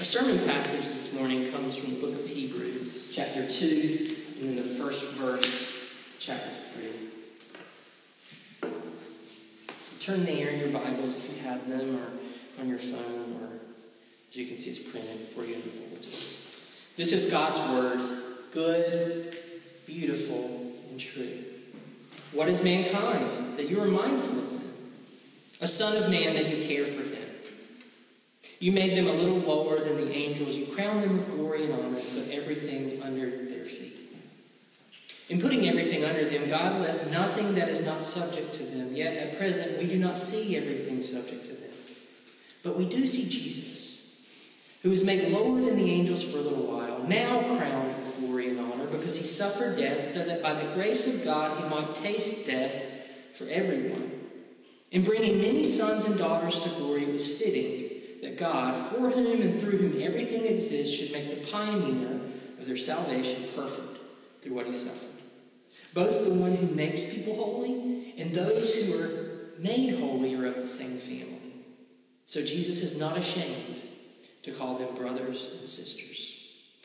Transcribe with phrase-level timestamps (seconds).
[0.00, 4.56] Our sermon passage this morning comes from the book of Hebrews, chapter 2, and then
[4.56, 6.88] the first verse, chapter 3.
[10.00, 12.12] Turn there in your Bibles if you have them, or
[12.62, 13.50] on your phone, or
[14.30, 16.10] as you can see, it's printed for you in the bulletin.
[16.96, 18.00] This is God's Word,
[18.52, 19.36] good,
[19.86, 21.44] beautiful, and true.
[22.32, 24.62] What is mankind that you are mindful of them?
[25.60, 27.19] A son of man that you care for him.
[28.60, 30.54] You made them a little lower than the angels.
[30.54, 33.98] You crowned them with glory and honor, put everything under their feet.
[35.30, 38.94] In putting everything under them, God left nothing that is not subject to them.
[38.94, 41.70] Yet at present, we do not see everything subject to them.
[42.62, 44.28] But we do see Jesus,
[44.82, 48.50] who was made lower than the angels for a little while, now crowned with glory
[48.50, 51.94] and honor, because he suffered death, so that by the grace of God he might
[51.94, 52.74] taste death
[53.34, 54.10] for everyone.
[54.90, 57.89] In bringing many sons and daughters to glory, it was fitting
[58.22, 62.20] that God, for whom and through whom everything exists, should make the pioneer
[62.58, 63.98] of their salvation perfect
[64.42, 65.22] through what he suffered.
[65.94, 70.56] Both the one who makes people holy and those who are made holy are of
[70.56, 71.52] the same family.
[72.24, 73.82] So Jesus is not ashamed
[74.42, 76.20] to call them brothers and sisters.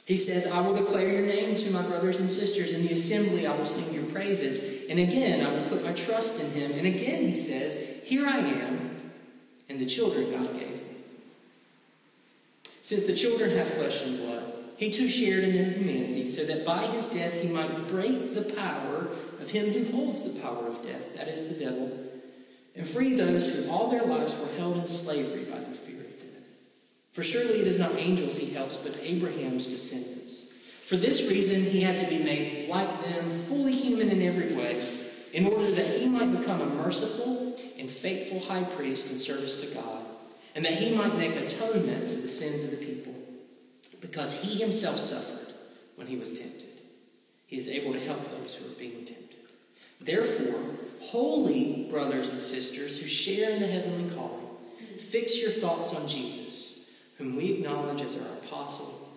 [0.05, 2.73] He says, I will declare your name to my brothers and sisters.
[2.73, 4.87] In the assembly, I will sing your praises.
[4.89, 6.77] And again, I will put my trust in him.
[6.77, 9.11] And again, he says, Here I am,
[9.67, 10.84] and the children God gave.
[12.85, 14.43] Since the children have flesh and blood,
[14.77, 18.53] he too shared in their humanity, so that by his death he might break the
[18.53, 19.07] power
[19.41, 21.91] of him who holds the power of death, that is, the devil,
[22.75, 26.19] and free those who all their lives were held in slavery by their fear of
[26.19, 26.59] death.
[27.11, 30.53] For surely it is not angels he helps, but Abraham's descendants.
[30.85, 34.79] For this reason he had to be made like them, fully human in every way,
[35.33, 39.75] in order that he might become a merciful and faithful high priest in service to
[39.75, 40.04] God
[40.55, 43.13] and that he might make atonement for the sins of the people,
[44.01, 45.53] because he himself suffered
[45.97, 46.81] when he was tempted.
[47.47, 49.37] He is able to help those who are being tempted.
[50.01, 50.61] Therefore,
[51.01, 54.47] holy brothers and sisters who share in the heavenly calling,
[54.97, 56.85] fix your thoughts on Jesus,
[57.17, 59.09] whom we acknowledge as our apostle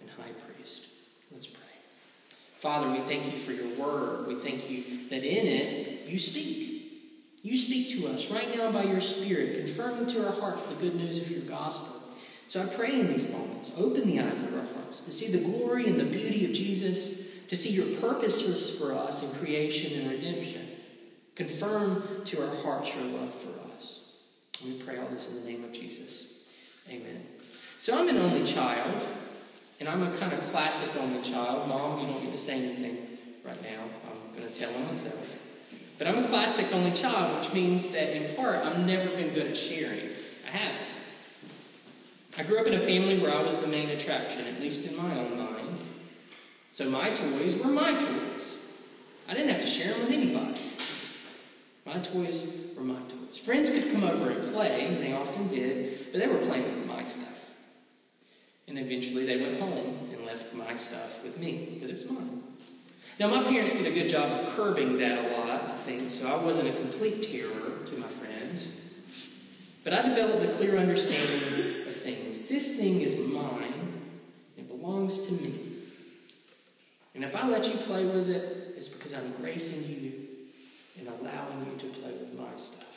[0.00, 0.86] and high priest.
[1.32, 1.60] Let's pray.
[2.30, 4.26] Father, we thank you for your word.
[4.26, 6.73] We thank you that in it you speak.
[7.44, 10.94] You speak to us right now by your Spirit, confirming to our hearts the good
[10.94, 12.00] news of your gospel.
[12.48, 15.44] So I pray in these moments, open the eyes of our hearts to see the
[15.44, 20.10] glory and the beauty of Jesus, to see your purposes for us in creation and
[20.10, 20.62] redemption.
[21.34, 24.16] Confirm to our hearts your love for us.
[24.64, 26.86] We pray all this in the name of Jesus.
[26.88, 27.26] Amen.
[27.76, 28.90] So I'm an only child,
[29.80, 31.68] and I'm a kind of classic only child.
[31.68, 33.82] Mom, you don't get to say anything right now.
[34.08, 35.43] I'm going to tell on myself.
[35.98, 39.46] But I'm a classic only child, which means that in part I've never been good
[39.46, 40.00] at sharing.
[40.46, 40.88] I haven't.
[42.36, 44.96] I grew up in a family where I was the main attraction, at least in
[44.96, 45.78] my own mind.
[46.70, 48.82] So my toys were my toys.
[49.28, 50.60] I didn't have to share them with anybody.
[51.86, 53.38] My toys were my toys.
[53.38, 56.86] Friends could come over and play, and they often did, but they were playing with
[56.88, 57.34] my stuff.
[58.66, 62.42] And eventually they went home and left my stuff with me because it was mine.
[63.20, 66.28] Now, my parents did a good job of curbing that a lot, I think, so
[66.28, 68.80] I wasn't a complete terror to my friends.
[69.84, 72.48] But I developed a clear understanding of things.
[72.48, 74.02] This thing is mine,
[74.56, 75.54] it belongs to me.
[77.14, 80.12] And if I let you play with it, it's because I'm gracing you
[80.98, 82.90] and allowing you to play with my stuff.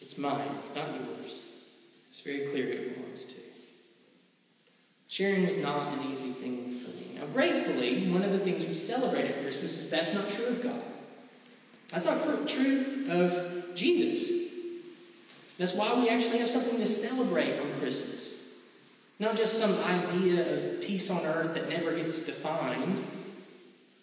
[0.00, 1.68] It's mine, it's not yours.
[2.08, 3.51] It's very clear it belongs to you.
[5.12, 7.20] Sharing was not an easy thing for me.
[7.20, 10.62] Now, gratefully, one of the things we celebrate at Christmas is that's not true of
[10.62, 10.80] God.
[11.90, 14.54] That's not true of Jesus.
[15.58, 18.72] That's why we actually have something to celebrate on Christmas.
[19.18, 22.96] Not just some idea of peace on earth that never gets defined,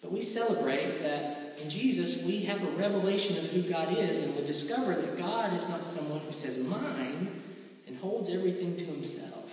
[0.02, 4.36] but we celebrate that in Jesus we have a revelation of who God is, and
[4.36, 7.42] we discover that God is not someone who says mine
[7.88, 9.49] and holds everything to himself.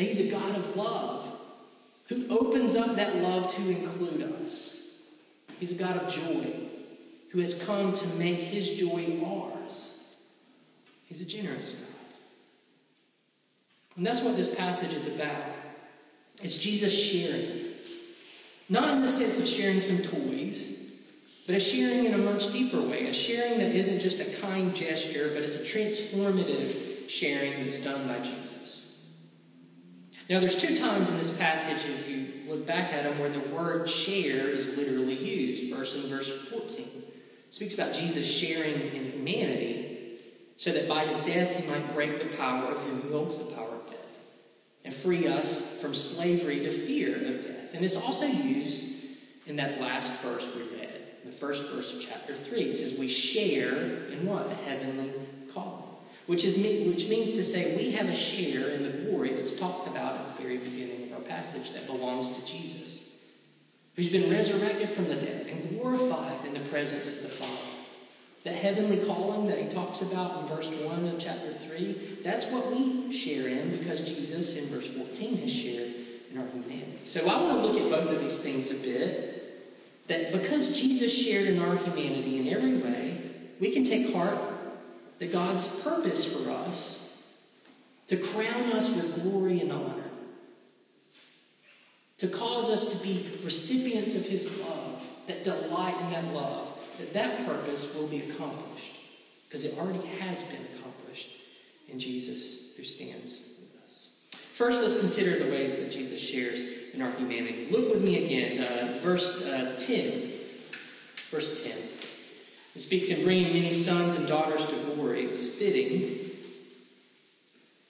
[0.00, 1.30] That He's a God of love
[2.08, 5.12] who opens up that love to include us.
[5.58, 6.54] He's a God of joy
[7.32, 10.16] who has come to make His joy ours.
[11.04, 11.98] He's a generous
[13.90, 13.98] God.
[13.98, 15.42] And that's what this passage is about.
[16.42, 17.74] It's Jesus sharing.
[18.70, 21.12] Not in the sense of sharing some toys,
[21.46, 23.06] but a sharing in a much deeper way.
[23.06, 28.08] A sharing that isn't just a kind gesture, but it's a transformative sharing that's done
[28.08, 28.59] by Jesus.
[30.30, 33.40] Now, there's two times in this passage, if you look back at them, where the
[33.52, 35.74] word share is literally used.
[35.74, 36.68] First in verse 14.
[36.68, 40.18] It speaks about Jesus sharing in humanity
[40.56, 43.56] so that by his death he might break the power of him who holds the
[43.56, 44.38] power of death.
[44.84, 47.74] And free us from slavery to fear of death.
[47.74, 49.18] And it's also used
[49.48, 52.60] in that last verse we read, the first verse of chapter 3.
[52.60, 54.46] It says, We share in what?
[54.46, 55.10] A heavenly
[55.52, 55.82] calling.
[56.28, 59.86] Which, is, which means to say we have a share in the glory that's talked
[59.86, 63.26] about at the very beginning of our passage that belongs to Jesus,
[63.94, 67.66] who's been resurrected from the dead and glorified in the presence of the Father.
[68.44, 72.70] That heavenly calling that he talks about in verse 1 of chapter 3, that's what
[72.70, 75.90] we share in because Jesus in verse 14 has shared
[76.32, 77.00] in our humanity.
[77.04, 79.36] So I want to look at both of these things a bit.
[80.08, 83.20] That because Jesus shared in our humanity in every way,
[83.60, 84.38] we can take heart
[85.18, 86.99] that God's purpose for us
[88.10, 90.10] to crown us with glory and honor,
[92.18, 97.14] to cause us to be recipients of his love, that delight in that love, that
[97.14, 98.96] that purpose will be accomplished
[99.46, 101.40] because it already has been accomplished
[101.88, 104.10] in Jesus who stands with us.
[104.34, 107.68] First, let's consider the ways that Jesus shares in our humanity.
[107.70, 110.30] Look with me again, uh, verse uh, 10.
[111.30, 111.72] Verse 10.
[112.74, 115.26] It speaks in bringing many sons and daughters to glory.
[115.26, 116.29] It was fitting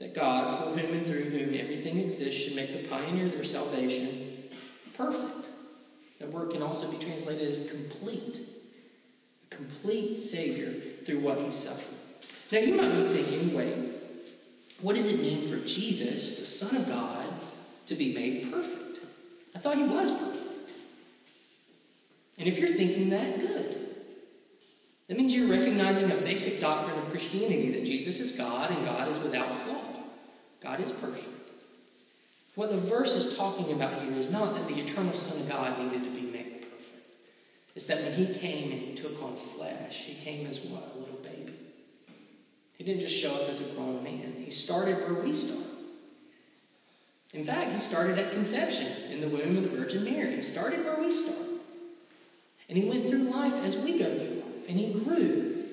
[0.01, 3.45] that God, for whom and through whom everything exists, should make the pioneer of their
[3.45, 4.09] salvation
[4.97, 5.47] perfect.
[6.19, 8.39] That word can also be translated as complete
[9.45, 11.99] A complete Savior through what he suffered.
[12.53, 13.75] Now, you might be thinking, wait,
[14.81, 17.27] what does it mean for Jesus, the Son of God,
[17.87, 19.05] to be made perfect?
[19.55, 20.73] I thought he was perfect.
[22.39, 23.77] And if you're thinking that, good.
[25.09, 29.09] That means you're recognizing a basic doctrine of Christianity that Jesus is God and God
[29.09, 29.90] is without flaw.
[30.63, 31.37] God is perfect.
[32.55, 35.79] What the verse is talking about here is not that the eternal Son of God
[35.79, 37.07] needed to be made perfect.
[37.75, 40.93] It's that when he came and he took on flesh, he came as what?
[40.95, 41.55] A little baby.
[42.77, 44.35] He didn't just show up as a grown man.
[44.39, 45.67] He started where we start.
[47.33, 50.35] In fact, he started at conception in the womb of the Virgin Mary.
[50.35, 51.61] He started where we start.
[52.69, 54.69] And he went through life as we go through life.
[54.69, 55.65] And he grew.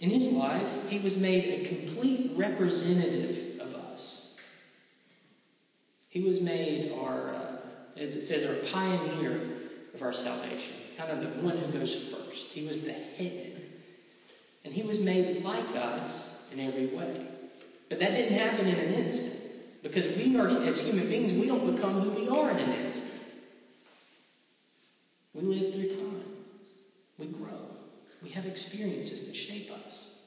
[0.00, 3.47] In his life, he was made a complete representative.
[6.08, 7.56] He was made our, uh,
[7.96, 9.40] as it says, our pioneer
[9.94, 12.52] of our salvation kind of the one who goes first.
[12.52, 13.52] He was the head.
[14.64, 17.26] And he was made like us in every way.
[17.88, 19.82] But that didn't happen in an instant.
[19.82, 23.32] Because we are, as human beings, we don't become who we are in an instant.
[25.32, 26.22] We live through time.
[27.16, 27.70] We grow.
[28.20, 30.26] We have experiences that shape us.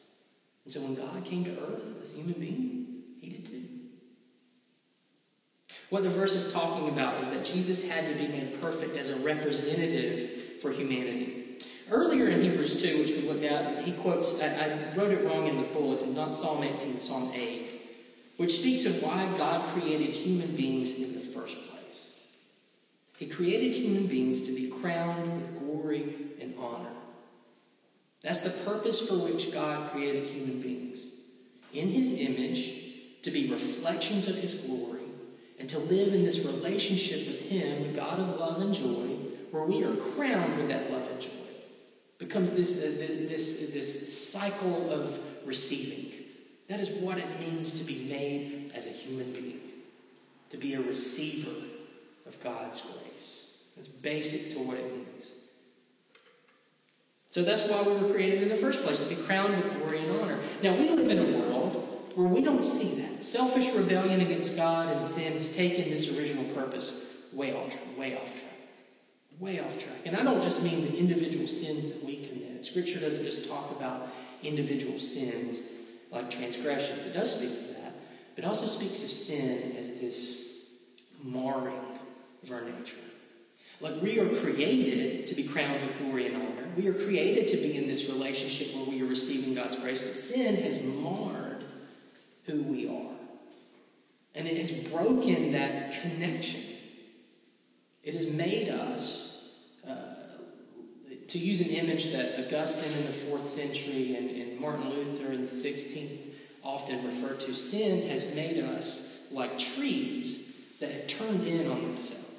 [0.64, 3.81] And so when God came to earth as a human being, he did too.
[5.92, 9.10] What the verse is talking about is that Jesus had to be made perfect as
[9.10, 10.22] a representative
[10.62, 11.58] for humanity.
[11.92, 15.48] Earlier in Hebrews 2, which we looked at, he quotes, I, I wrote it wrong
[15.48, 17.70] in the bulletin, not Psalm 18, Psalm 8,
[18.38, 22.26] which speaks of why God created human beings in the first place.
[23.18, 26.94] He created human beings to be crowned with glory and honor.
[28.22, 31.06] That's the purpose for which God created human beings.
[31.74, 35.01] In his image, to be reflections of his glory,
[35.62, 39.16] and to live in this relationship with him, the God of love and joy,
[39.52, 41.30] where we are crowned with that love and joy.
[42.18, 46.26] Becomes this, uh, this, this, this cycle of receiving.
[46.68, 49.60] That is what it means to be made as a human being,
[50.50, 51.68] to be a receiver
[52.26, 53.64] of God's grace.
[53.78, 55.52] It's basic to what it means.
[57.30, 60.00] So that's why we were created in the first place, to be crowned with glory
[60.00, 60.40] and honor.
[60.64, 61.61] Now, we live in a world
[62.16, 63.24] where we don't see that.
[63.24, 67.98] Selfish rebellion against God and sin has taken this original purpose way off, track.
[67.98, 68.52] way off track
[69.42, 70.06] way off track.
[70.06, 72.64] And I don't just mean the individual sins that we commit.
[72.64, 74.08] Scripture doesn't just talk about
[74.44, 75.72] individual sins
[76.12, 77.94] like transgressions, it does speak to that,
[78.36, 80.76] but it also speaks of sin as this
[81.24, 81.80] marring
[82.44, 82.98] of our nature.
[83.80, 86.68] Like we are created to be crowned with glory and honor.
[86.76, 90.14] We are created to be in this relationship where we are receiving God's grace, but
[90.14, 91.41] sin has marred
[92.46, 93.16] who we are.
[94.34, 96.62] And it has broken that connection.
[98.04, 99.52] It has made us
[99.88, 99.96] uh,
[101.28, 105.42] to use an image that Augustine in the fourth century and, and Martin Luther in
[105.42, 111.70] the 16th often referred to, sin has made us like trees that have turned in
[111.70, 112.32] on themselves.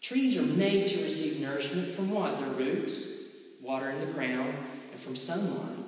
[0.00, 2.38] Trees are made to receive nourishment from what?
[2.38, 3.22] Their roots,
[3.62, 4.54] water in the ground,
[4.90, 5.83] and from sunlight.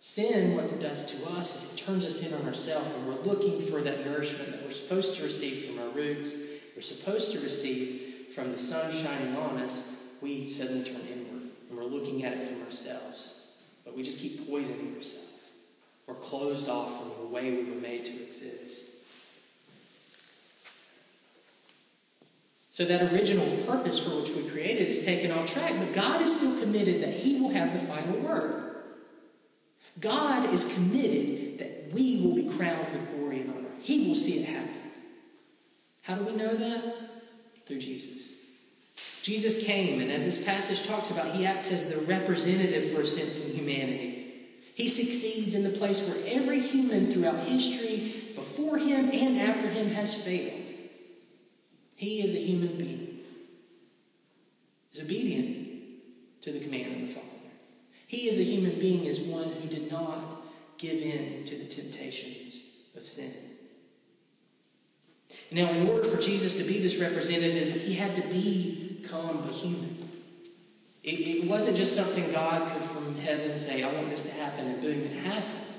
[0.00, 3.22] Sin, what it does to us is it turns us in on ourselves, and we're
[3.22, 6.36] looking for that nourishment that we're supposed to receive from our roots,
[6.76, 10.16] we're supposed to receive from the sun shining on us.
[10.22, 13.58] We suddenly turn inward, and we're looking at it from ourselves.
[13.84, 15.50] But we just keep poisoning ourselves.
[16.06, 18.84] We're closed off from the way we were made to exist.
[22.70, 26.38] So that original purpose for which we created is taken off track, but God is
[26.38, 28.67] still committed that He will have the final word.
[30.00, 33.68] God is committed that we will be crowned with glory and honor.
[33.82, 34.74] He will see it happen.
[36.02, 36.94] How do we know that?
[37.66, 38.28] Through Jesus.
[39.22, 43.06] Jesus came, and as this passage talks about, he acts as the representative for a
[43.06, 44.32] sense in humanity.
[44.74, 49.90] He succeeds in the place where every human throughout history, before him and after him,
[49.90, 50.62] has failed.
[51.96, 53.18] He is a human being.
[54.92, 55.68] He's obedient
[56.42, 57.37] to the command of the Father.
[58.08, 60.18] He is a human being as one who did not
[60.78, 62.62] give in to the temptations
[62.96, 63.30] of sin.
[65.52, 70.08] Now, in order for Jesus to be this representative, he had to become a human.
[71.04, 74.68] It, it wasn't just something God could from heaven say, I want this to happen,
[74.68, 75.76] and boom, it happened.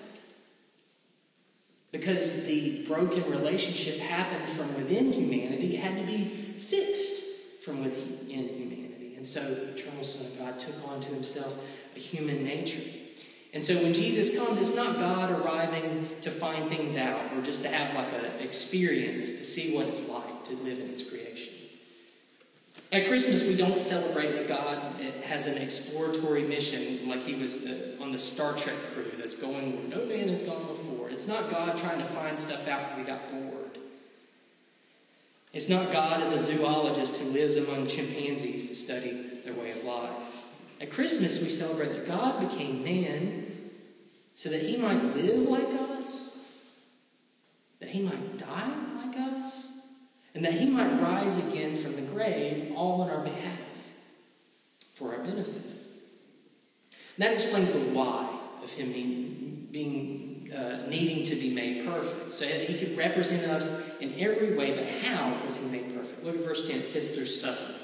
[1.91, 8.47] Because the broken relationship happened from within humanity, it had to be fixed from within
[8.47, 9.15] humanity.
[9.15, 12.81] And so the eternal Son of God took on to himself a human nature.
[13.53, 17.63] And so when Jesus comes, it's not God arriving to find things out or just
[17.63, 21.53] to have like an experience to see what it's like to live in his creation.
[22.91, 27.63] At Christmas, we don't celebrate that God eh, has an exploratory mission like he was
[27.65, 31.09] the, on the Star Trek crew that's going where no man has gone before.
[31.09, 33.77] It's not God trying to find stuff out because he got bored.
[35.53, 39.11] It's not God as a zoologist who lives among chimpanzees to study
[39.43, 40.38] their way of life.
[40.81, 43.45] At Christmas, we celebrate that God became man
[44.35, 46.47] so that he might live like us,
[47.79, 49.87] that he might die like us,
[50.33, 53.91] and that he might rise again from the grave, all on our behalf,
[54.93, 55.65] for our benefit.
[57.17, 58.29] And that explains the why
[58.63, 62.33] of him being, being uh, needing to be made perfect.
[62.33, 66.23] So that he could represent us in every way, but how was he made perfect?
[66.23, 66.79] Look at verse 10.
[66.79, 67.78] It says through suffering.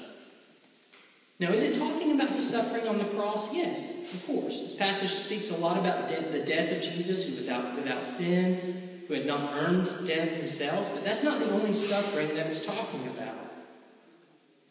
[1.38, 3.54] Now, is it talking about his suffering on the cross?
[3.54, 4.62] Yes, of course.
[4.62, 8.06] This passage speaks a lot about de- the death of Jesus, who was out without
[8.06, 10.94] sin, who had not earned death himself.
[10.94, 13.36] But that's not the only suffering that it's talking about.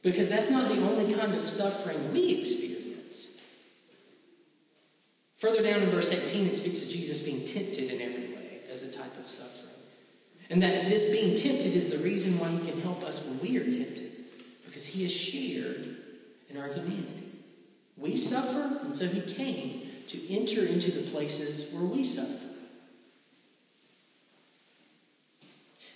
[0.02, 3.76] Because that's not the only kind of suffering we experience.
[5.36, 8.82] Further down in verse 18, it speaks of Jesus being tempted in every way as
[8.82, 9.84] a type of suffering.
[10.50, 13.58] And that this being tempted is the reason why he can help us when we
[13.58, 14.12] are tempted.
[14.66, 15.95] Because he has shared
[16.56, 17.24] in our humanity.
[17.98, 22.54] We suffer, and so he came to enter into the places where we suffer.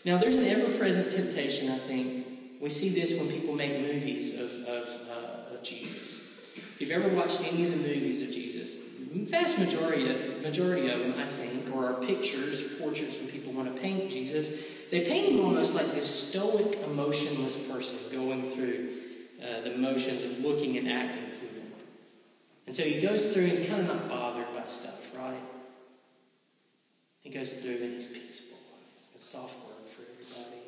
[0.05, 2.25] Now, there's an ever present temptation, I think.
[2.61, 6.57] We see this when people make movies of, of, uh, of Jesus.
[6.57, 10.89] If you've ever watched any of the movies of Jesus, the vast majority of, majority
[10.89, 15.05] of them, I think, or are pictures portraits when people want to paint Jesus, they
[15.05, 18.89] paint him almost like this stoic, emotionless person going through
[19.41, 21.71] uh, the motions of looking and acting human.
[22.67, 25.39] And so he goes through, he's kind of not bothered by stuff, right?
[27.21, 28.57] He goes through and he's peaceful.
[28.97, 30.61] It's a soft word for everybody.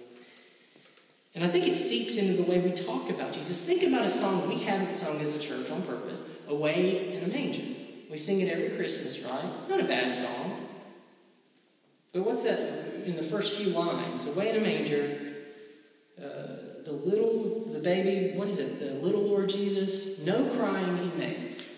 [1.36, 3.68] And I think it seeps into the way we talk about Jesus.
[3.68, 7.28] Think about a song we haven't sung as a church on purpose, Away in a
[7.28, 7.64] Manger.
[8.10, 9.54] We sing it every Christmas, right?
[9.58, 10.68] It's not a bad song.
[12.14, 14.28] But what's that in the first few lines?
[14.28, 15.18] Away in a manger,
[16.22, 18.80] uh, the little, the baby, what is it?
[18.80, 21.72] The little Lord Jesus, no crying he makes.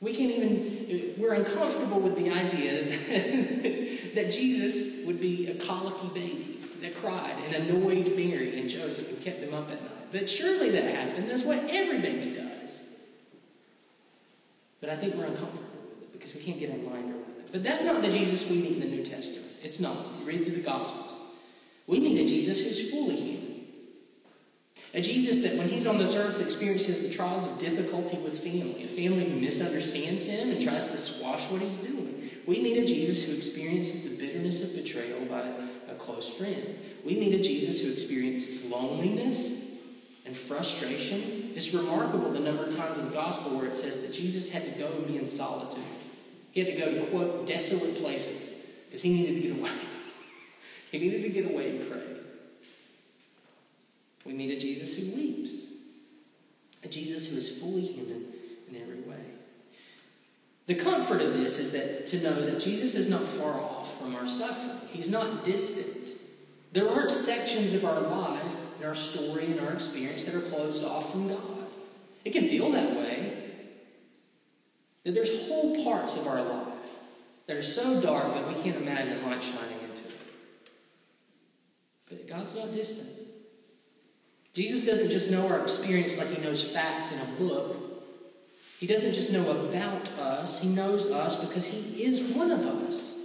[0.00, 2.84] We can't even, we're uncomfortable with the idea
[4.14, 9.24] that Jesus would be a colicky baby that cried and annoyed Mary and Joseph and
[9.24, 9.90] kept them up at night.
[10.10, 11.30] But surely that happened.
[11.30, 13.08] That's what every baby does.
[14.80, 17.52] But I think we're uncomfortable with it because we can't get our mind around it.
[17.52, 19.52] But that's not the Jesus we meet in the New Testament.
[19.62, 19.94] It's not.
[19.94, 21.22] If you read through the Gospels,
[21.86, 23.41] we need a Jesus who's fully human.
[24.94, 28.84] A Jesus that when he's on this earth experiences the trials of difficulty with family,
[28.84, 32.30] a family who misunderstands him and tries to squash what he's doing.
[32.46, 35.48] We need a Jesus who experiences the bitterness of betrayal by
[35.90, 36.78] a close friend.
[37.06, 39.96] We need a Jesus who experiences loneliness
[40.26, 41.52] and frustration.
[41.54, 44.62] It's remarkable the number of times in the gospel where it says that Jesus had
[44.74, 45.84] to go and be in solitude.
[46.50, 49.70] He had to go to, quote, desolate places because he needed to get away.
[50.90, 52.11] he needed to get away and pray.
[54.24, 55.98] We meet a Jesus who weeps,
[56.84, 58.26] a Jesus who is fully human
[58.68, 59.24] in every way.
[60.66, 64.14] The comfort of this is that to know that Jesus is not far off from
[64.14, 64.88] our suffering.
[64.90, 66.20] He's not distant.
[66.72, 70.84] There aren't sections of our life, and our story, and our experience that are closed
[70.84, 71.66] off from God.
[72.24, 73.50] It can feel that way.
[75.04, 76.98] That there's whole parts of our life
[77.46, 80.16] that are so dark that we can't imagine light shining into it.
[82.08, 83.21] But God's not distant.
[84.52, 87.76] Jesus doesn't just know our experience like he knows facts in a book.
[88.78, 93.22] He doesn't just know about us, he knows us because he is one of us.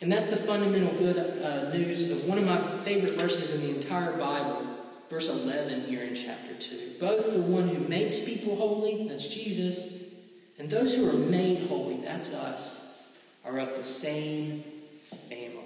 [0.00, 3.76] And that's the fundamental good uh, news of one of my favorite verses in the
[3.76, 4.62] entire Bible,
[5.08, 6.96] verse 11 here in chapter 2.
[7.00, 10.14] Both the one who makes people holy, that's Jesus,
[10.58, 13.14] and those who are made holy, that's us,
[13.44, 15.63] are of the same family.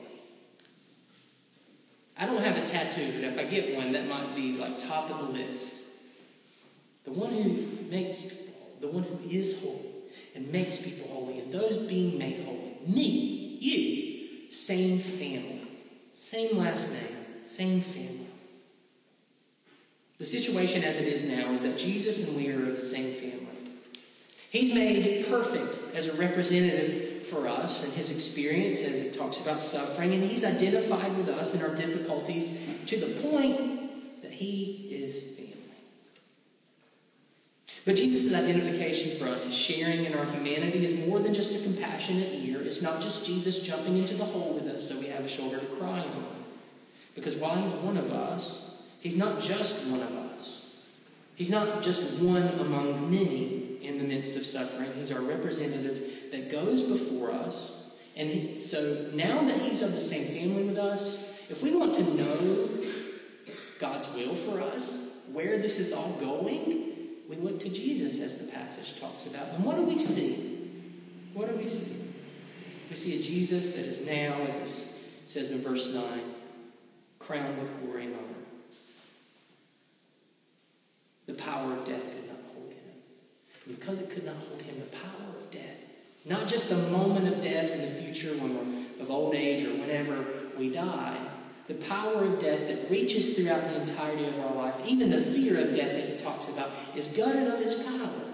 [2.20, 5.10] I don't have a tattoo, but if I get one, that might be like top
[5.10, 5.87] of the list.
[7.04, 8.48] The one who makes people
[8.80, 9.90] the one who is holy
[10.37, 12.76] and makes people holy, and those being made holy.
[12.87, 15.62] Me, you, same family,
[16.14, 18.26] same last name, same family.
[20.18, 23.12] The situation as it is now is that Jesus and we are of the same
[23.12, 23.48] family.
[24.50, 29.61] He's made perfect as a representative for us and his experience as it talks about
[29.61, 35.38] suffering, and he's identified with us in our difficulties to the point that he is
[35.38, 35.49] family.
[37.85, 41.64] But Jesus' identification for us, his sharing in our humanity, is more than just a
[41.64, 42.62] compassionate ear.
[42.62, 45.59] It's not just Jesus jumping into the hole with us so we have a shoulder
[45.59, 46.26] to cry on.
[47.14, 50.95] Because while he's one of us, he's not just one of us.
[51.37, 53.57] He's not just one among many
[53.88, 54.90] in the midst of suffering.
[54.97, 57.75] He's our representative that goes before us.
[58.16, 61.95] And he, so now that he's of the same family with us, if we want
[61.95, 62.68] to know
[63.78, 66.88] God's will for us, where this is all going,
[67.28, 69.49] we look to Jesus as the passage talks about.
[69.54, 70.71] And what do we see?
[71.35, 72.18] What do we see?
[72.90, 74.66] We see a Jesus that is now, as it
[75.28, 76.04] says in verse 9,
[77.18, 78.25] crowned with glory and honor.
[81.26, 82.78] The power of death could not hold him.
[83.57, 87.28] And because it could not hold him, the power of death, not just the moment
[87.28, 90.25] of death in the future when we're of old age or whenever
[90.58, 91.16] we die,
[91.68, 95.60] the power of death that reaches throughout the entirety of our life, even the fear
[95.60, 98.25] of death that he talks about, is gutted of his power.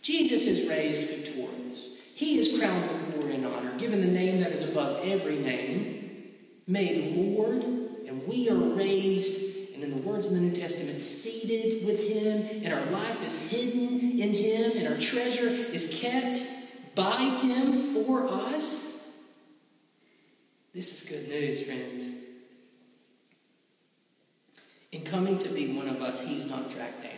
[0.00, 1.90] Jesus is raised victorious.
[2.14, 6.32] He is crowned with glory and honor, given the name that is above every name,
[6.66, 11.86] made Lord, and we are raised, and in the words in the New Testament, seated
[11.86, 17.16] with him, and our life is hidden in him, and our treasure is kept by
[17.16, 19.46] him for us.
[20.74, 22.24] This is good news, friends.
[24.90, 27.12] In coming to be one of us, he's not dragged down.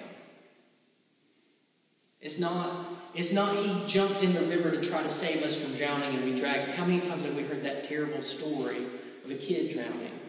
[2.21, 2.69] It's not,
[3.15, 6.27] it's not he jumped in the river to try to save us from drowning and
[6.27, 6.73] we dragged.
[6.73, 8.85] How many times have we heard that terrible story
[9.25, 10.20] of a kid drowning?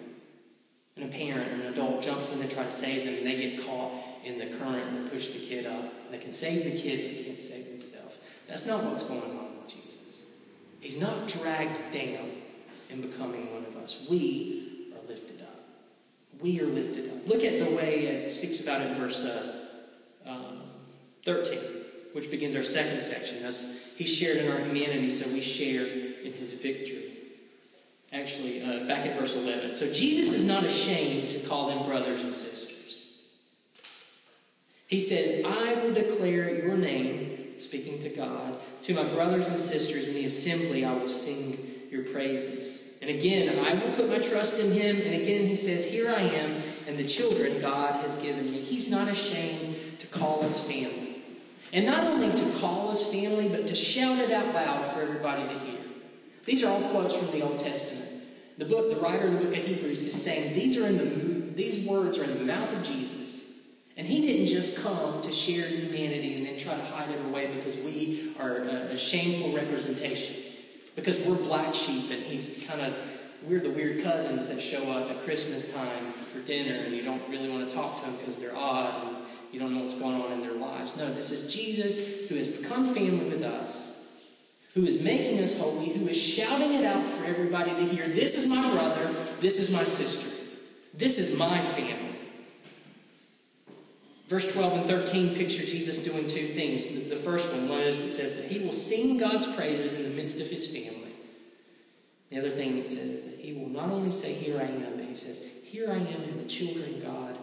[1.01, 3.35] And a parent or an adult jumps in to try to save them and they
[3.35, 3.91] get caught
[4.23, 6.11] in the current and push the kid up.
[6.11, 8.19] They can save the kid, but can't save themselves.
[8.47, 10.25] That's not what's going on with Jesus.
[10.79, 12.29] He's not dragged down
[12.91, 14.07] in becoming one of us.
[14.11, 15.59] We are lifted up.
[16.39, 17.27] We are lifted up.
[17.27, 20.59] Look at the way it speaks about it in verse uh, um,
[21.25, 21.59] 13,
[22.13, 23.41] which begins our second section.
[23.41, 27.10] Thus, he shared in our humanity, so we share in his victory.
[28.13, 29.73] Actually, uh, back at verse 11.
[29.73, 32.71] So Jesus is not ashamed to call them brothers and sisters.
[34.87, 40.09] He says, I will declare your name, speaking to God, to my brothers and sisters
[40.09, 41.57] in the assembly, I will sing
[41.89, 42.97] your praises.
[43.01, 44.97] And again, I will put my trust in him.
[44.97, 46.51] And again, he says, Here I am,
[46.87, 48.59] and the children God has given me.
[48.59, 51.21] He's not ashamed to call us family.
[51.73, 55.43] And not only to call us family, but to shout it out loud for everybody
[55.43, 55.70] to hear.
[56.45, 58.23] These are all quotes from the Old Testament.
[58.57, 61.31] The book, the writer of the book of Hebrews is saying these are in the
[61.55, 63.75] these words are in the mouth of Jesus.
[63.97, 67.53] And he didn't just come to share humanity and then try to hide it away
[67.53, 70.53] because we are a, a shameful representation.
[70.95, 72.95] Because we're black sheep and he's kind of
[73.47, 77.21] we're the weird cousins that show up at Christmas time for dinner and you don't
[77.29, 79.17] really want to talk to them because they're odd and
[79.51, 80.97] you don't know what's going on in their lives.
[80.97, 84.00] No, this is Jesus who has become family with us,
[84.73, 88.07] who is making us holy, who is shouting it out for everybody to hear.
[88.07, 90.57] This is my brother, this is my sister,
[90.97, 92.11] this is my family.
[94.31, 97.09] Verse 12 and 13 picture Jesus doing two things.
[97.09, 100.39] The, first one, notice it says that he will sing God's praises in the midst
[100.39, 101.11] of his family.
[102.29, 105.03] The other thing it says that he will not only say, Here I am, but
[105.03, 107.35] he says, Here I am and the children God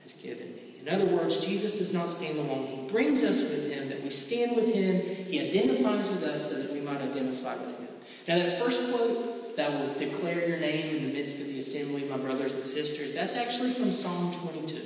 [0.00, 0.74] has given me.
[0.84, 2.66] In other words, Jesus does not stand alone.
[2.66, 5.00] He brings us with him, that we stand with him.
[5.32, 7.88] He identifies with us so that we might identify with him.
[8.28, 12.06] Now, that first quote, that will declare your name in the midst of the assembly,
[12.10, 14.78] my brothers and sisters, that's actually from Psalm 22,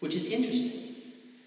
[0.00, 1.04] which is interesting.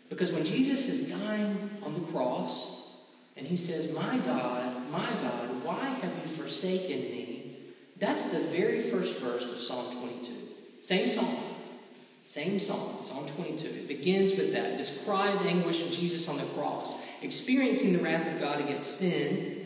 [0.08, 5.64] Because when Jesus is dying on the cross, and he says, My God, my God,
[5.64, 7.56] why have you forsaken me?
[7.98, 10.32] That's the very first verse of Psalm 22.
[10.82, 11.58] Same song.
[12.28, 13.68] Same song, Psalm 22.
[13.68, 18.04] It begins with that this cry of anguish of Jesus on the cross, experiencing the
[18.04, 19.66] wrath of God against sin.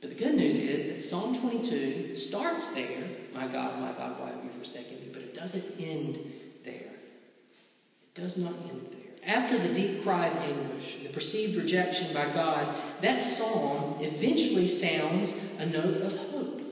[0.00, 4.30] But the good news is that Psalm 22 starts there, My God, my God, why
[4.30, 5.08] have you forsaken me?
[5.12, 6.18] But it doesn't end
[6.64, 6.74] there.
[6.74, 9.36] It does not end there.
[9.36, 12.68] After the deep cry of anguish the perceived rejection by God,
[13.00, 16.62] that psalm eventually sounds a note of hope.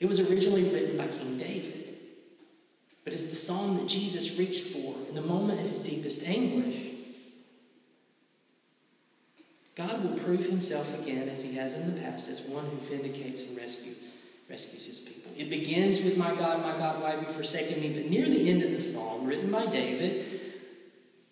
[0.00, 1.94] It was originally written by King David.
[3.04, 6.89] But it's the psalm that Jesus reached for in the moment of his deepest anguish.
[9.86, 13.48] God will prove himself again, as he has in the past, as one who vindicates
[13.48, 14.16] and rescues,
[14.48, 15.32] rescues his people.
[15.38, 17.94] It begins with, My God, my God, why have you forsaken me?
[17.94, 20.24] But near the end of the psalm, written by David,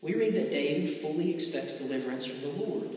[0.01, 2.89] we read that David fully expects deliverance from the Lord,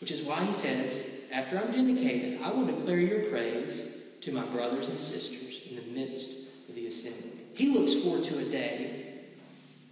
[0.00, 4.44] which is why he says, After I'm vindicated, I will declare your praise to my
[4.46, 7.38] brothers and sisters in the midst of the assembly.
[7.56, 9.14] He looks forward to a day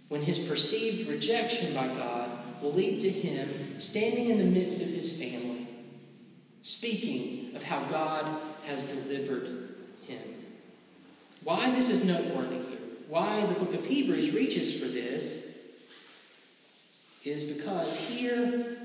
[0.09, 2.29] when his perceived rejection by God
[2.61, 5.67] will lead to him standing in the midst of his family,
[6.61, 8.25] speaking of how God
[8.65, 9.75] has delivered
[10.07, 10.21] him.
[11.43, 15.47] Why this is noteworthy here, why the book of Hebrews reaches for this,
[17.25, 18.77] is because here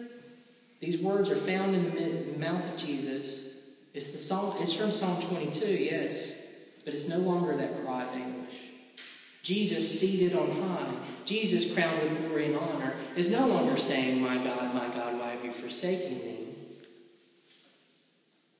[0.80, 3.70] these words are found in the mouth of Jesus.
[3.94, 6.48] It's, the psalm, it's from Psalm 22, yes,
[6.84, 8.54] but it's no longer that cry of anguish.
[9.42, 14.36] Jesus seated on high, Jesus crowned with glory and honor, is no longer saying, My
[14.36, 16.38] God, my God, why have you forsaken me?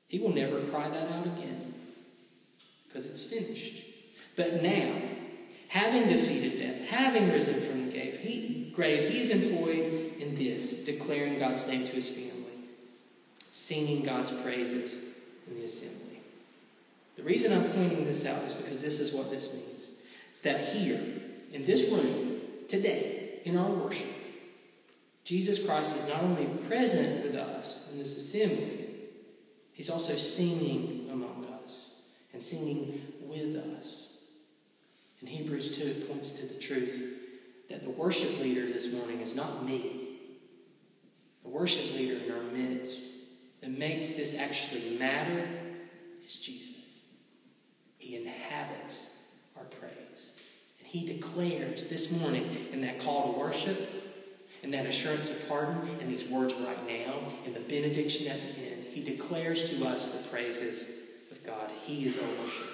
[0.07, 1.73] He will never cry that out again
[2.85, 3.85] because it's finished.
[4.35, 4.93] But now,
[5.69, 11.67] having defeated death, having risen from the grave, he, grave, employed in this, declaring God's
[11.69, 12.53] name to his family,
[13.39, 16.19] singing God's praises in the assembly.
[17.15, 19.72] The reason I'm pointing this out is because this is what this means
[20.43, 20.99] that here,
[21.51, 24.09] in this room, today, in our worship,
[25.23, 28.85] Jesus Christ is not only present with us in this assembly,
[29.71, 31.91] he's also singing among us
[32.33, 34.07] and singing with us.
[35.21, 37.21] In Hebrews 2, it points to the truth
[37.69, 40.17] that the worship leader this morning is not me.
[41.43, 43.01] The worship leader in our midst
[43.61, 45.47] that makes this actually matter
[46.25, 47.03] is Jesus.
[47.97, 49.12] He inhabits
[50.93, 53.75] he declares this morning in that call to worship,
[54.61, 57.15] in that assurance of pardon, in these words right now,
[57.47, 61.67] in the benediction at the end, he declares to us the praises of God.
[61.83, 62.67] He is our worship.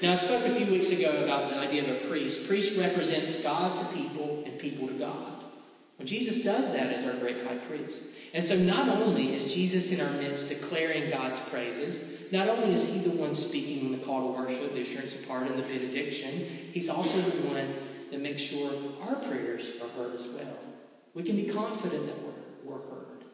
[0.00, 2.48] Now, I spoke a few weeks ago about the idea of a priest.
[2.48, 5.34] Priest represents God to people and people to God.
[5.98, 8.17] Well, Jesus does that as our great high priest.
[8.34, 13.04] And so, not only is Jesus in our midst declaring God's praises, not only is
[13.04, 16.30] He the one speaking in the call to worship, the assurance of pardon, the benediction,
[16.72, 17.74] He's also the one
[18.10, 18.70] that makes sure
[19.08, 20.58] our prayers are heard as well.
[21.14, 23.24] We can be confident that we're, we're heard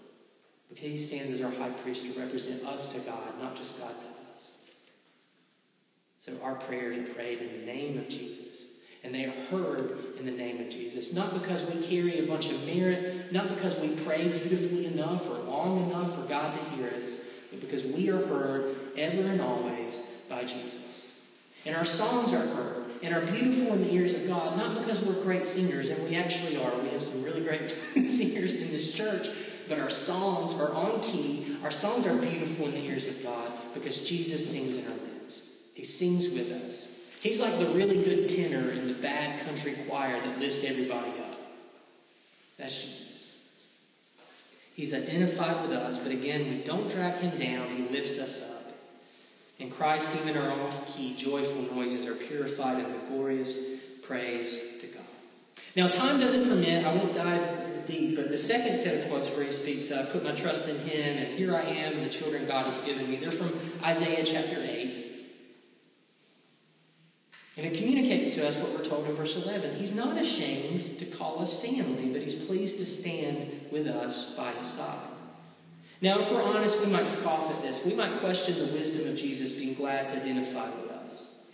[0.68, 3.90] because He stands as our high priest to represent us to God, not just God
[3.90, 4.64] to us.
[6.18, 10.36] So, our prayers are prayed in the name of Jesus and they are heard in
[10.36, 11.14] the name of Jesus.
[11.14, 15.38] Not because we carry a bunch of merit, not because we pray beautifully enough or
[15.50, 20.24] long enough for God to hear us, but because we are heard ever and always
[20.30, 21.20] by Jesus.
[21.66, 25.06] And our songs are heard and are beautiful in the ears of God, not because
[25.06, 26.74] we're great singers, and we actually are.
[26.80, 29.28] We have some really great singers in this church,
[29.68, 31.56] but our songs are on key.
[31.62, 35.74] Our songs are beautiful in the ears of God because Jesus sings in our midst.
[35.74, 36.93] He sings with us.
[37.24, 41.40] He's like the really good tenor in the bad country choir that lifts everybody up.
[42.58, 43.80] That's Jesus.
[44.76, 48.74] He's identified with us, but again, we don't drag him down, he lifts us up.
[49.58, 54.86] In Christ, even our off key, joyful noises are purified in the glorious praise to
[54.88, 55.06] God.
[55.76, 59.46] Now, time doesn't permit, I won't dive deep, but the second set of quotes where
[59.46, 62.46] he speaks, I put my trust in him, and here I am, and the children
[62.46, 63.48] God has given me, they're from
[63.82, 64.73] Isaiah chapter 8.
[67.56, 69.76] And it communicates to us what we're told in verse 11.
[69.76, 74.50] He's not ashamed to call us family, but he's pleased to stand with us by
[74.52, 75.10] his side.
[76.00, 77.86] Now, if we're honest, we might scoff at this.
[77.86, 81.48] We might question the wisdom of Jesus being glad to identify with us.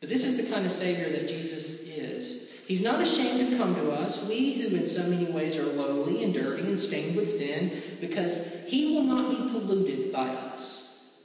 [0.00, 2.62] But this is the kind of Savior that Jesus is.
[2.68, 6.22] He's not ashamed to come to us, we who in so many ways are lowly
[6.22, 11.16] and dirty and stained with sin, because he will not be polluted by us.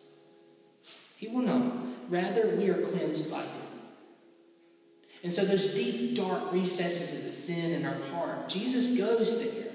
[1.17, 1.87] He will not.
[2.10, 3.67] Rather, we are cleansed by him.
[5.24, 9.72] And so those deep, dark recesses of sin in our heart, Jesus goes there.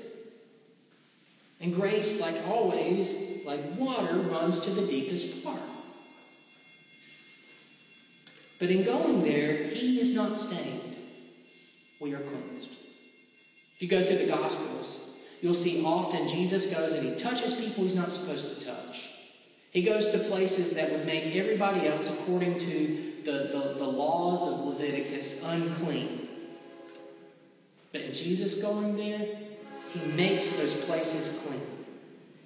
[1.61, 5.61] And grace, like always, like water, runs to the deepest part.
[8.59, 10.97] But in going there, he is not stained.
[12.01, 12.71] We are cleansed.
[13.77, 17.83] If you go through the Gospels, you'll see often Jesus goes and he touches people
[17.83, 19.02] he's not supposed to touch.
[19.73, 24.47] He goes to places that would make everybody else, according to the, the, the laws
[24.47, 26.29] of Leviticus, unclean.
[27.91, 29.27] But in Jesus going there,
[29.93, 31.87] he makes those places clean.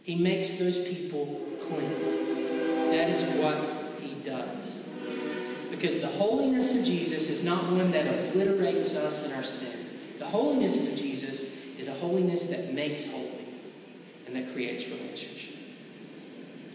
[0.04, 2.90] He makes those people clean.
[2.92, 4.96] That is what he does.
[5.68, 9.98] Because the holiness of Jesus is not one that obliterates us in our sin.
[10.20, 13.46] The holiness of Jesus is a holiness that makes holy
[14.28, 15.55] and that creates relationship.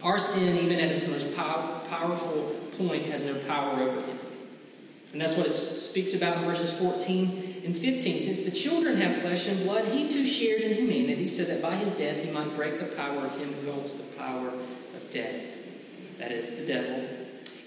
[0.04, 4.18] Our sin, even at its most pow- powerful point, has no power over him.
[5.12, 8.20] And that's what it speaks about in verses 14 and 15.
[8.20, 11.74] Since the children have flesh and blood, he too shared in humanity, so that by
[11.76, 15.58] his death he might break the power of him who holds the power of death.
[16.18, 17.08] That is the devil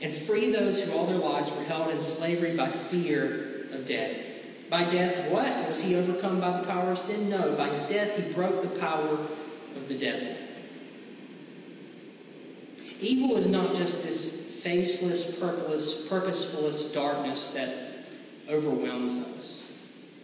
[0.01, 4.33] and free those who all their lives were held in slavery by fear of death.
[4.69, 5.67] By death, what?
[5.67, 7.29] Was he overcome by the power of sin?
[7.29, 7.55] No.
[7.55, 9.17] By his death, he broke the power
[9.75, 10.35] of the devil.
[12.99, 17.95] Evil is not just this faceless, purposeless, purposeless darkness that
[18.49, 19.71] overwhelms us.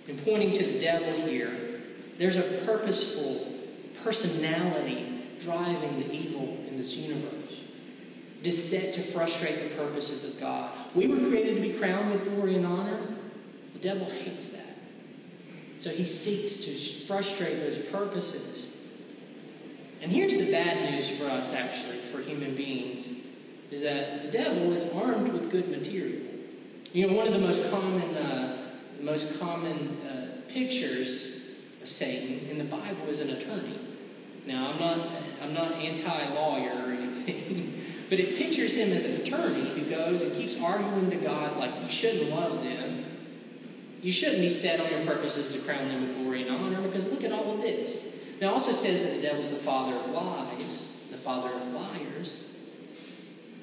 [0.08, 1.82] In pointing to the devil here,
[2.18, 3.48] there's a purposeful
[4.04, 7.64] personality driving the evil in this universe.
[8.42, 10.72] It is set to frustrate the purposes of God.
[10.96, 13.00] We were created to be crowned with glory and honor.
[13.74, 15.80] The devil hates that.
[15.80, 18.51] So he seeks to frustrate those purposes.
[20.02, 23.28] And here's the bad news for us, actually, for human beings,
[23.70, 26.22] is that the devil is armed with good material.
[26.92, 28.58] You know, one of the most common, uh,
[29.00, 33.80] most common uh, pictures of Satan in the Bible is an attorney.
[34.48, 35.08] Now, I'm not,
[35.44, 37.82] I'm not anti-lawyer or anything.
[38.10, 41.72] But it pictures him as an attorney who goes and keeps arguing to God like
[41.82, 43.06] you shouldn't love them.
[44.02, 47.10] You shouldn't be set on your purposes to crown them with glory and honor because
[47.10, 48.11] look at all of this.
[48.41, 51.67] Now it also says that the devil is the father of lies, the father of
[51.73, 52.58] liars.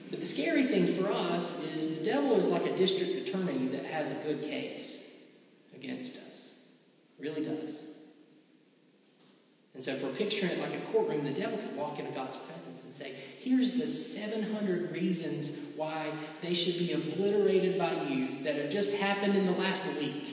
[0.09, 3.85] But the scary thing for us is the devil is like a district attorney that
[3.87, 5.27] has a good case
[5.75, 6.77] against us.
[7.19, 7.97] Really does.
[9.75, 12.37] And so, if we're picturing it like a courtroom, the devil could walk into God's
[12.37, 13.13] presence and say,
[13.43, 16.07] Here's the 700 reasons why
[16.41, 20.25] they should be obliterated by you that have just happened in the last week.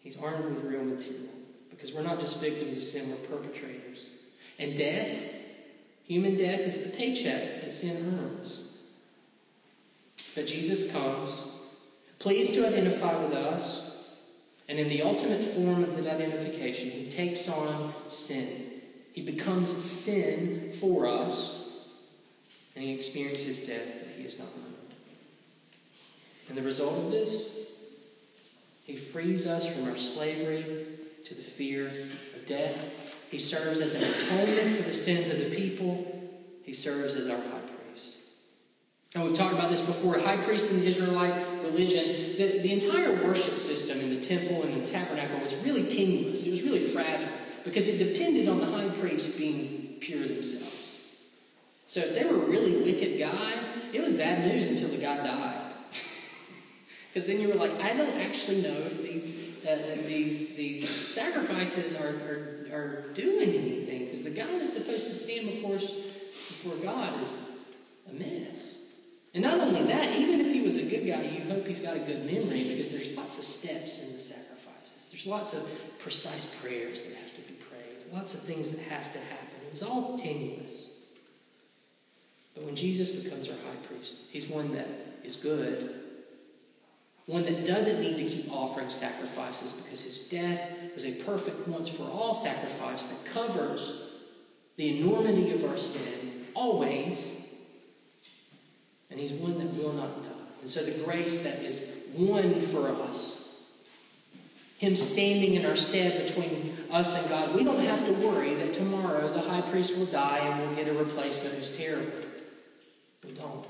[0.00, 1.39] He's armed with real material
[1.80, 4.06] because we're not just victims of sin, we're perpetrators.
[4.58, 5.34] And death,
[6.06, 8.92] human death, is the paycheck that sin earns.
[10.34, 11.50] But Jesus comes,
[12.18, 13.90] pleased to identify with us
[14.68, 18.66] and in the ultimate form of that identification, he takes on sin.
[19.14, 21.88] He becomes sin for us,
[22.76, 24.76] and he experiences death that he has not earned.
[26.50, 27.72] And the result of this,
[28.84, 30.86] he frees us from our slavery
[31.30, 33.28] to the fear of death.
[33.30, 36.04] He serves as an atonement for the sins of the people.
[36.64, 38.18] He serves as our high priest.
[39.14, 40.18] and we've talked about this before.
[40.18, 42.02] High priest in the Israelite religion,
[42.36, 46.44] the, the entire worship system in the temple and in the tabernacle was really tenuous.
[46.44, 47.30] It was really fragile
[47.64, 51.16] because it depended on the high priest being pure themselves.
[51.86, 53.52] So if they were a really wicked guy,
[53.92, 55.74] it was bad news until the guy died.
[57.10, 60.69] Because then you were like, I don't actually know if these uh, these these
[61.10, 64.04] sacrifices are, are, are doing anything.
[64.04, 67.76] Because the guy that's supposed to stand before before God is
[68.10, 68.80] a mess.
[69.34, 71.96] And not only that, even if he was a good guy, you hope he's got
[71.96, 75.10] a good memory because there's lots of steps in the sacrifices.
[75.12, 79.12] There's lots of precise prayers that have to be prayed, lots of things that have
[79.12, 79.48] to happen.
[79.66, 81.06] It was all tenuous.
[82.54, 84.88] But when Jesus becomes our high priest, he's one that
[85.22, 85.94] is good,
[87.30, 91.88] one that doesn't need to keep offering sacrifices because his death was a perfect once
[91.88, 94.14] for all sacrifice that covers
[94.76, 97.40] the enormity of our sin always
[99.10, 100.28] and He's one that will not die.
[100.60, 103.64] And so the grace that is won for us,
[104.78, 108.72] Him standing in our stead between us and God, we don't have to worry that
[108.72, 112.12] tomorrow the high priest will die and we'll get a replacement who's terrible.
[113.26, 113.66] We don't.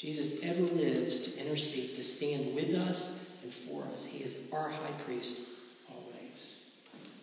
[0.00, 4.06] Jesus ever lives to intercede, to stand with us and for us.
[4.06, 5.60] He is our high priest
[5.90, 6.72] always.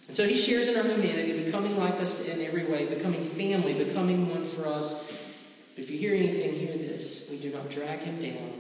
[0.06, 3.74] And so he shares in our humanity, becoming like us in every way, becoming family,
[3.74, 5.18] becoming one for us
[5.78, 7.30] if you hear anything, hear this.
[7.32, 8.52] We do not drag him down.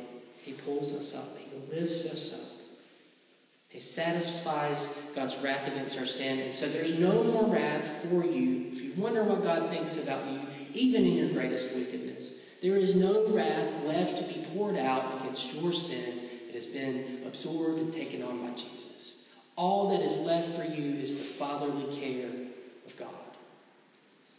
[0.43, 1.37] He pulls us up.
[1.39, 2.57] He lifts us up.
[3.69, 6.39] He satisfies God's wrath against our sin.
[6.39, 8.67] And so there's no more wrath for you.
[8.71, 10.39] If you wonder what God thinks about you,
[10.75, 15.61] even in your greatest wickedness, There is no wrath left to be poured out against
[15.61, 16.23] your sin.
[16.49, 19.35] It has been absorbed and taken on by Jesus.
[19.55, 22.29] All that is left for you is the fatherly care
[22.85, 23.09] of God.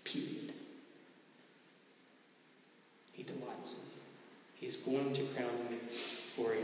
[0.04, 0.52] Period.
[3.12, 4.02] He delights in you.
[4.56, 6.58] He is going to crown you with glory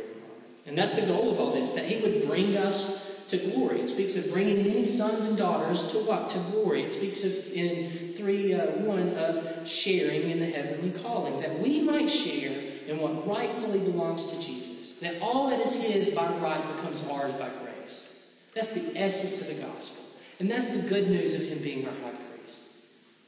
[0.66, 3.80] and that's the goal of all this, that He would bring us to glory.
[3.80, 6.28] It speaks of bringing many sons and daughters to what?
[6.30, 6.82] To glory.
[6.82, 11.82] It speaks of, in 3 uh, 1, of sharing in the heavenly calling, that we
[11.82, 15.00] might share in what rightfully belongs to Jesus.
[15.00, 18.50] That all that is His by right becomes ours by grace.
[18.54, 20.04] That's the essence of the gospel.
[20.40, 22.34] And that's the good news of Him being our high priest.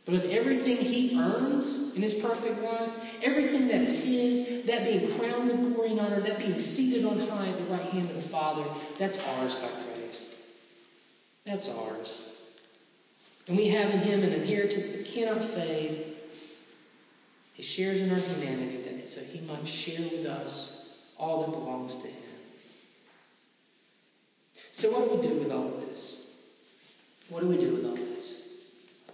[0.07, 5.75] Because everything he earns in his perfect life, everything that is that being crowned with
[5.75, 8.65] glory and honor, that being seated on high at the right hand of the Father,
[8.99, 10.61] that's ours by grace.
[11.45, 12.51] That's ours.
[13.49, 16.05] And we have in him an inheritance that cannot fade.
[17.55, 21.99] He shares in our humanity that so he might share with us all that belongs
[22.01, 22.23] to him.
[24.73, 26.17] So what do we do with all of this?
[27.29, 29.07] What do we do with all of this?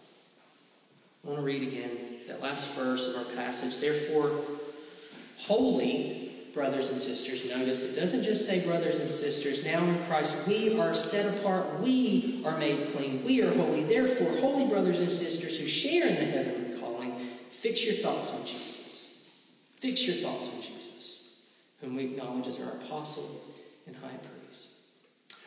[1.25, 1.91] I want to read again
[2.27, 3.79] that last verse of our passage.
[3.79, 4.31] Therefore,
[5.42, 9.64] holy brothers and sisters, notice it doesn't just say brothers and sisters.
[9.64, 13.85] Now in Christ, we are set apart, we are made clean, we are holy.
[13.85, 18.46] Therefore, holy brothers and sisters who share in the heavenly calling, fix your thoughts on
[18.46, 18.72] Jesus.
[19.76, 21.35] Fix your thoughts on Jesus,
[21.81, 23.40] whom we acknowledge as our apostle
[23.87, 24.72] and high priest.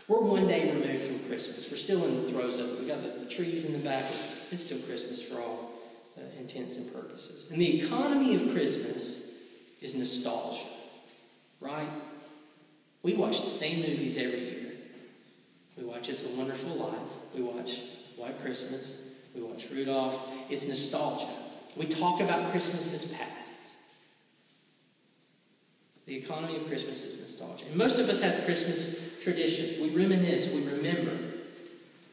[0.07, 1.71] We're one day removed from Christmas.
[1.71, 2.79] We're still in the throes of it.
[2.79, 4.03] We got the trees in the back.
[4.03, 5.71] It's, it's still Christmas for all
[6.17, 7.49] uh, intents and purposes.
[7.51, 9.24] And the economy of Christmas
[9.85, 10.67] is nostalgia,
[11.61, 11.87] right?
[13.03, 14.71] We watch the same movies every year.
[15.77, 17.35] We watch It's a Wonderful Life.
[17.35, 17.81] We watch
[18.17, 19.21] White Christmas.
[19.35, 20.49] We watch Rudolph.
[20.49, 21.31] It's nostalgia.
[21.77, 23.95] We talk about Christmases past.
[26.07, 27.67] The economy of Christmas is nostalgia.
[27.67, 29.79] And most of us have Christmas traditions.
[29.79, 31.17] We reminisce, we remember.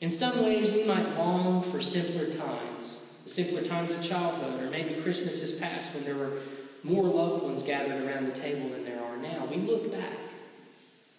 [0.00, 4.70] In some ways, we might long for simpler times, the simpler times of childhood, or
[4.70, 6.40] maybe Christmases past when there were
[6.84, 9.46] more loved ones gathered around the table than there are now.
[9.46, 10.18] We look back.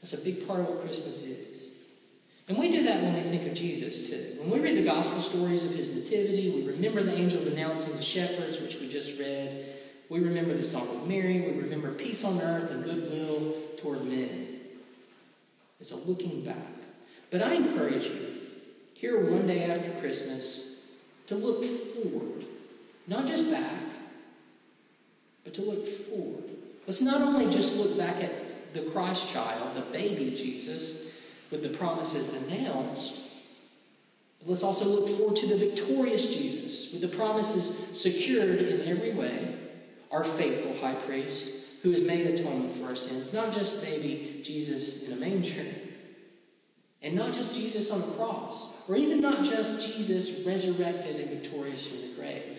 [0.01, 1.53] That's a big part of what Christmas is.
[2.49, 4.41] And we do that when we think of Jesus, too.
[4.41, 8.03] When we read the gospel stories of his nativity, we remember the angels announcing the
[8.03, 9.65] shepherds, which we just read.
[10.09, 11.39] We remember the Song of Mary.
[11.39, 14.59] We remember peace on earth and goodwill toward men.
[15.79, 16.57] It's a looking back.
[17.31, 18.27] But I encourage you,
[18.93, 20.85] here one day after Christmas,
[21.27, 22.45] to look forward.
[23.07, 23.82] Not just back,
[25.43, 26.43] but to look forward.
[26.85, 31.77] Let's not only just look back at the Christ child, the baby Jesus, with the
[31.77, 33.31] promises announced,
[34.45, 39.55] let's also look forward to the victorious Jesus, with the promises secured in every way
[40.11, 43.33] our faithful high priest who has made atonement for our sins.
[43.33, 45.65] Not just baby Jesus in a manger,
[47.01, 51.89] and not just Jesus on the cross, or even not just Jesus resurrected and victorious
[51.89, 52.52] from the grave.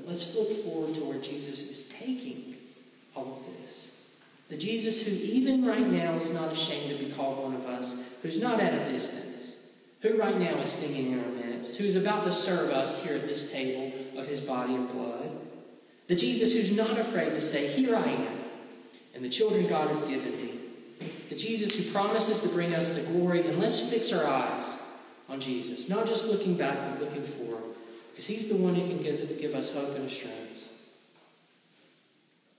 [0.00, 2.54] But let's look forward to where Jesus is taking
[3.14, 4.02] all of this.
[4.48, 8.20] The Jesus who, even right now, is not ashamed to be called one of us,
[8.22, 12.24] who's not at a distance, who right now is singing in our midst, who's about
[12.24, 15.30] to serve us here at this table of his body and blood.
[16.08, 18.38] The Jesus who's not afraid to say, Here I am,
[19.14, 20.50] and the children God has given me.
[21.28, 23.42] The Jesus who promises to bring us to glory.
[23.42, 27.69] And let's fix our eyes on Jesus, not just looking back, but looking forward,
[28.10, 30.72] because he's the one who can give, us hope and assurance.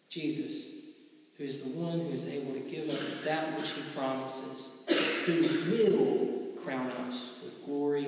[0.10, 0.98] Jesus,
[1.38, 4.84] who is the one who is able to give us that which he promises,
[5.26, 8.08] who will crown us with glory